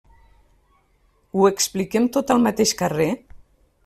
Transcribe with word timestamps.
Ho 1.35 1.45
expliquem 1.49 2.07
tot 2.15 2.33
al 2.37 2.41
mateix 2.47 2.73
carrer? 2.81 3.09